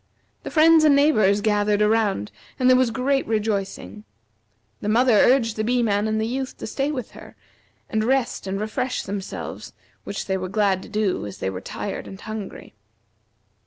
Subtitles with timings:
[0.41, 4.03] The friends and neighbors gathered around and there was great rejoicing.
[4.79, 7.35] The mother urged the Bee man and the Youth to stay with her,
[7.87, 12.07] and rest and refresh themselves, which they were glad to do as they were tired
[12.07, 12.73] and hungry.